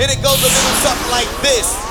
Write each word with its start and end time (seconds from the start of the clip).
And 0.00 0.10
it 0.10 0.22
goes 0.22 0.40
a 0.40 0.48
little 0.48 0.76
something 0.80 1.10
like 1.10 1.28
this. 1.42 1.89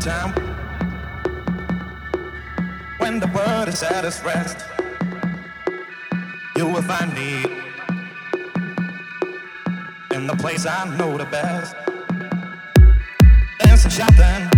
time 0.00 0.32
when 2.96 3.20
the 3.20 3.26
world 3.34 3.68
is 3.68 3.82
at 3.82 4.02
its 4.02 4.24
rest. 4.24 4.64
You 6.56 6.66
will 6.66 6.80
find 6.80 7.12
me 7.12 7.44
in 10.14 10.26
the 10.26 10.36
place 10.38 10.64
I 10.64 10.84
know 10.96 11.18
the 11.18 11.26
best. 11.26 11.76
Dancing, 13.58 13.90
shouting, 13.90 14.48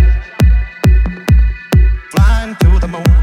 flying 2.11 2.55
to 2.55 2.79
the 2.79 2.87
moon. 2.87 3.22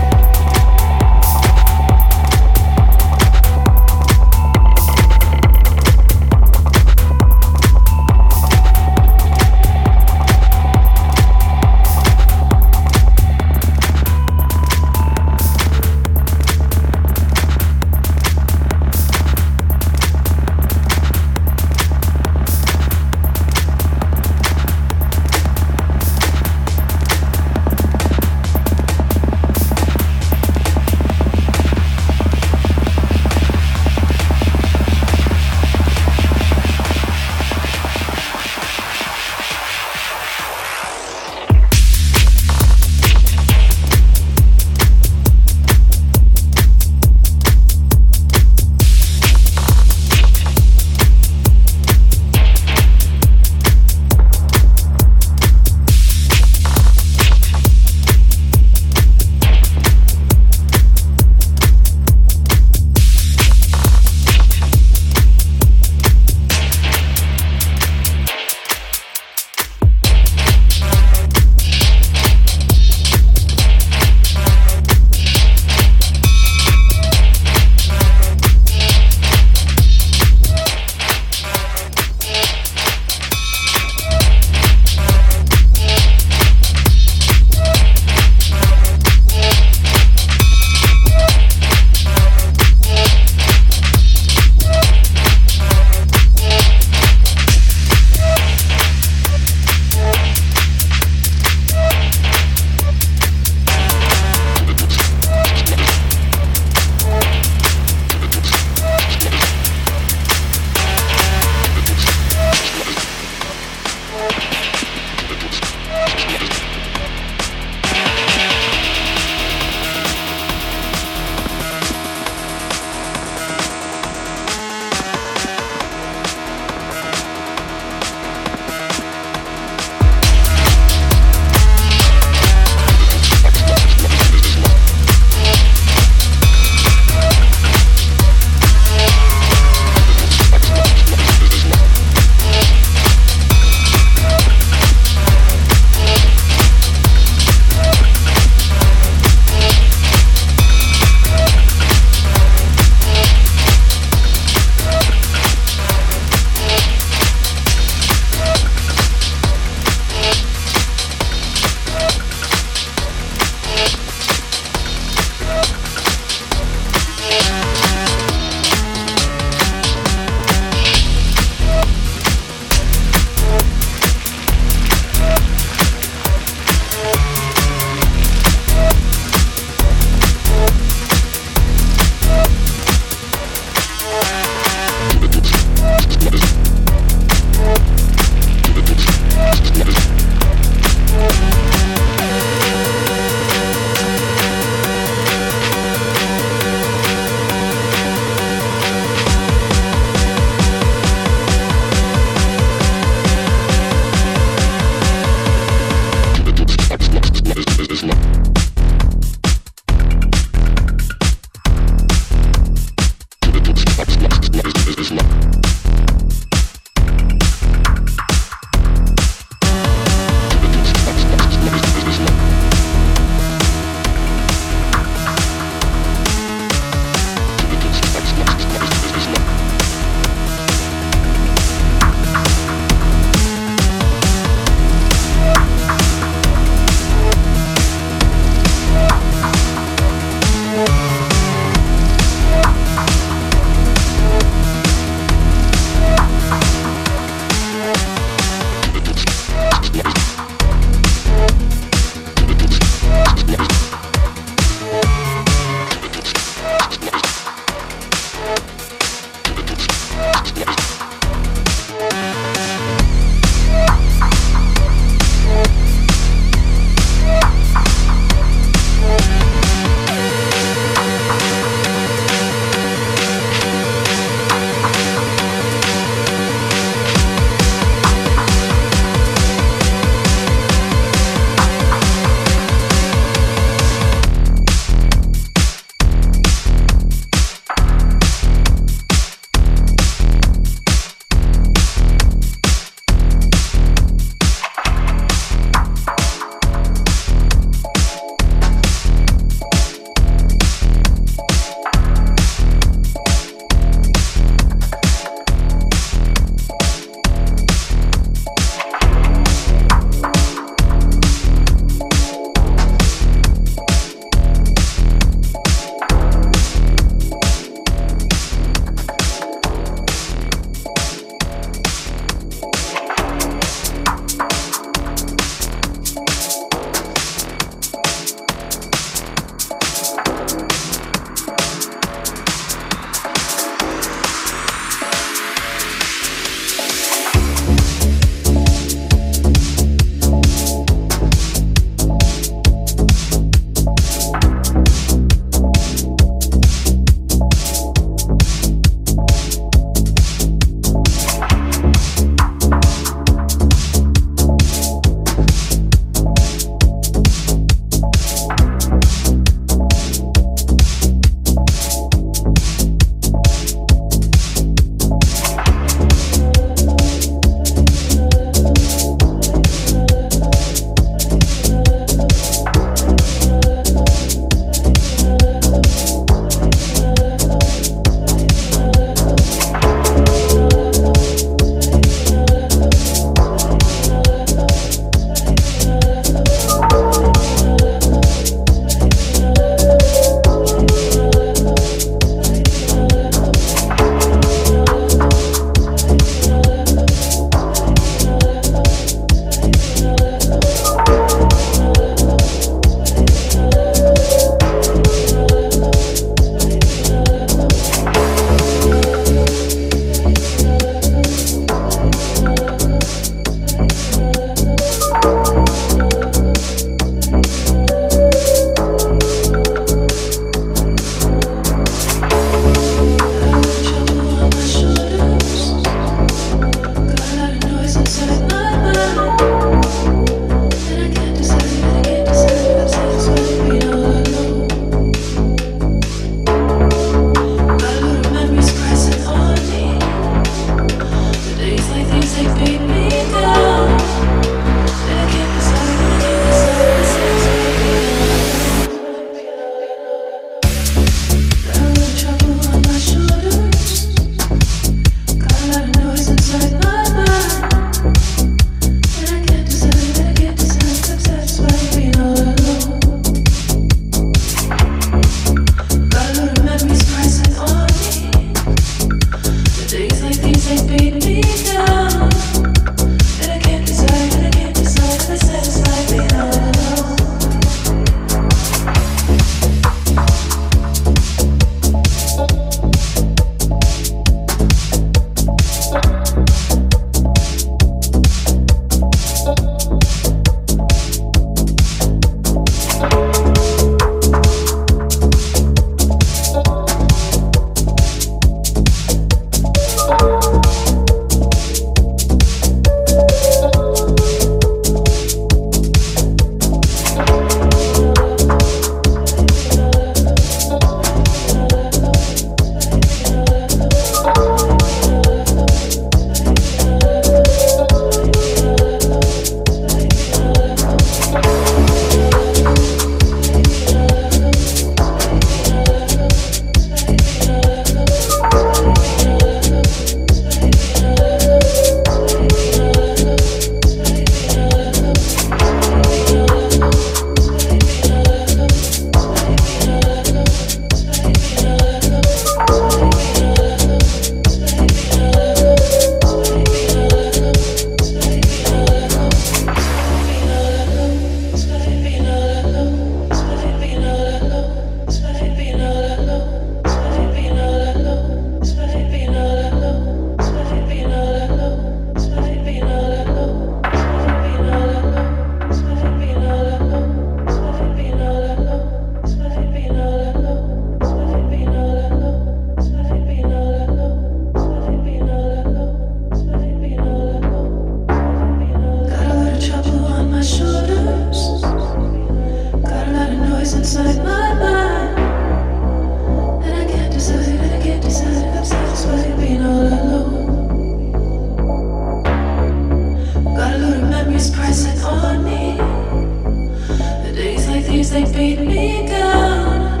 These 597.94 598.12
like 598.12 598.32
beat 598.34 598.58
me 598.58 599.06
down, 599.06 600.00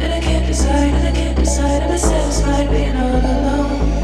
and 0.00 0.12
I 0.12 0.20
can't 0.20 0.46
decide, 0.46 0.94
and 0.94 1.08
I 1.08 1.10
can't 1.10 1.36
decide. 1.36 1.82
I'm 1.82 1.98
satisfied 1.98 2.70
being 2.70 2.96
all 2.96 3.16
alone. 3.16 3.99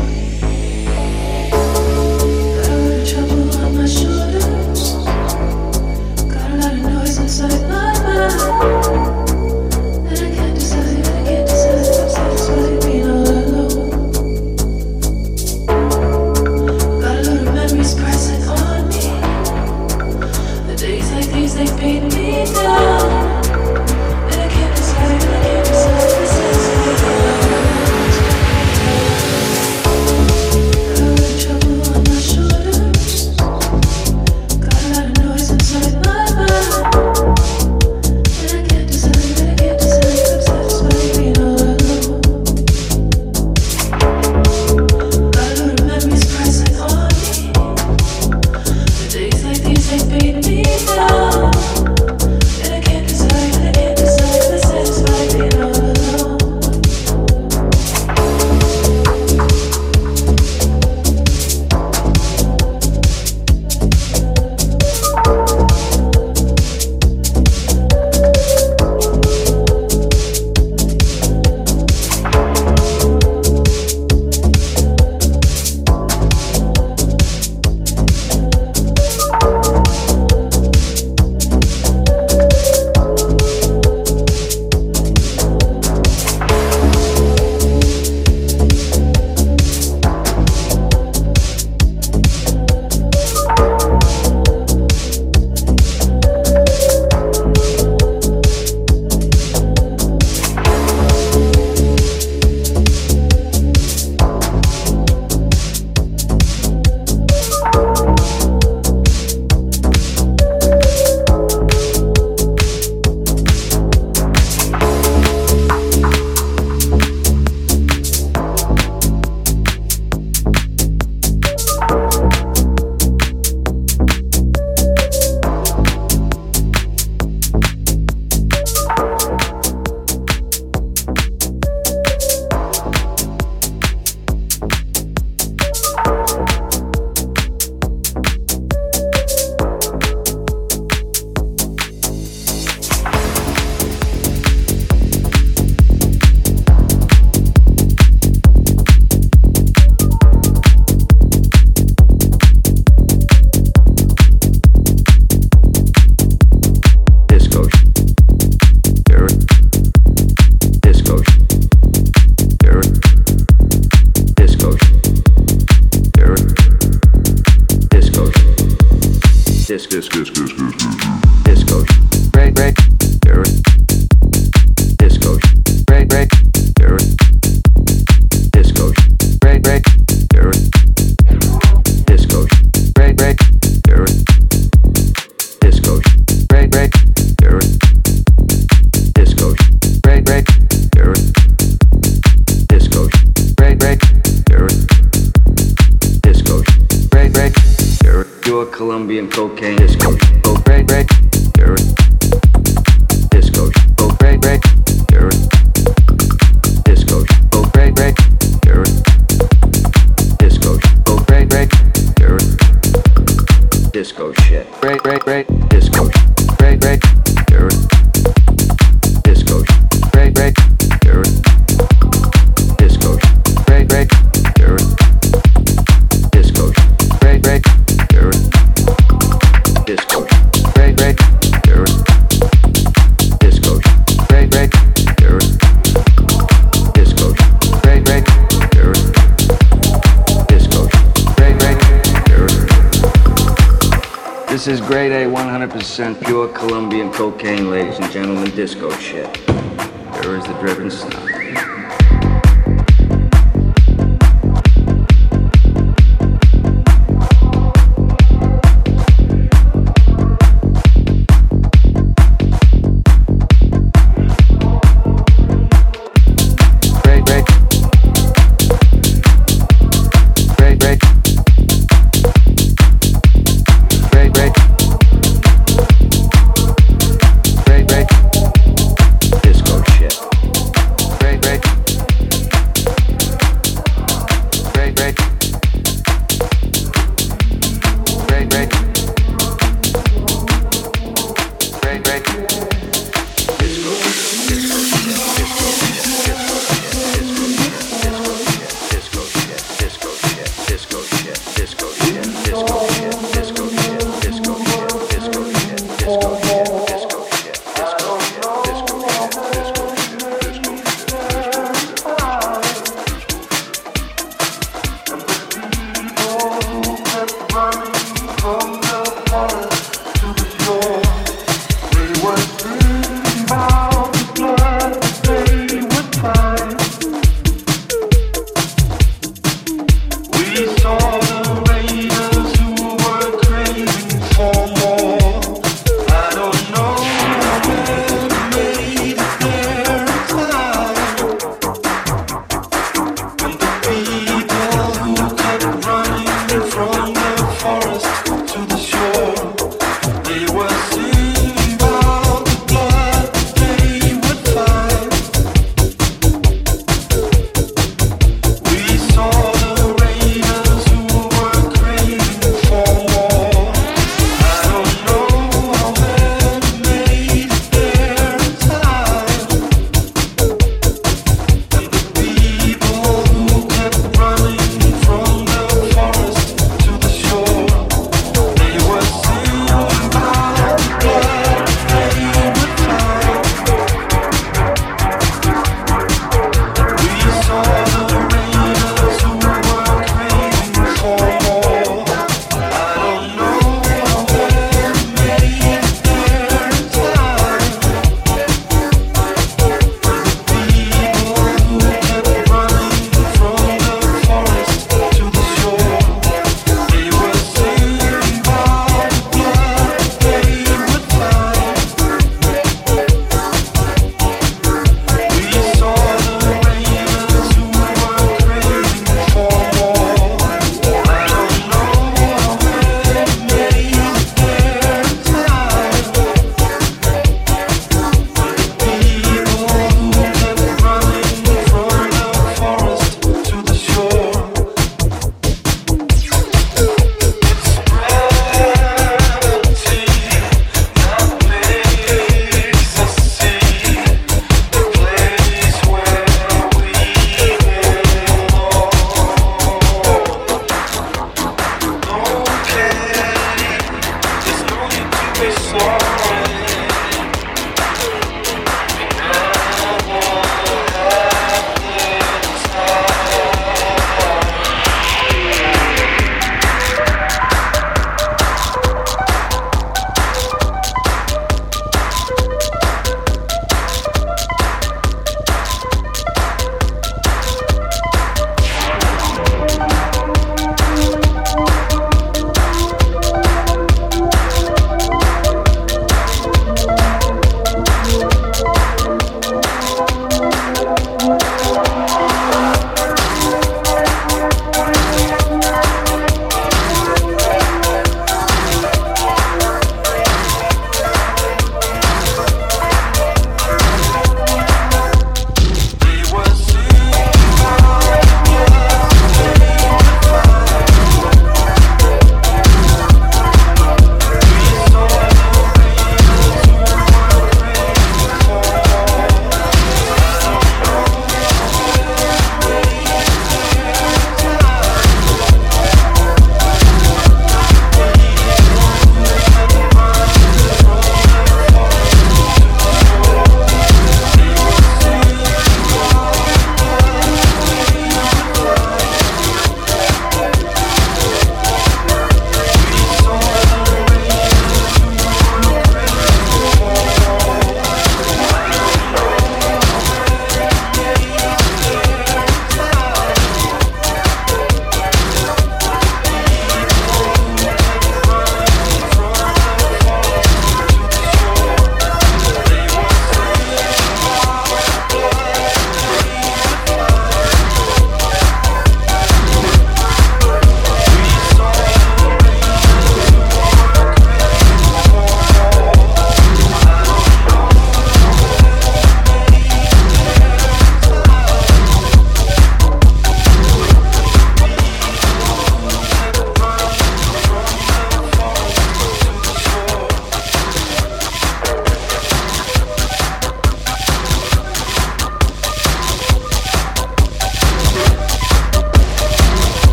grade 244.87 245.11
A, 245.11 245.25
100% 245.25 246.25
pure 246.25 246.47
Colombian 246.47 247.13
cocaine, 247.13 247.71
ladies 247.73 247.99
and 247.99 248.09
gentlemen, 248.13 248.49
disco 248.55 248.89
shit. 248.99 249.33
There 249.45 250.37
is 250.37 250.45
the 250.45 250.57
driven 250.61 250.93
snow. 250.93 251.36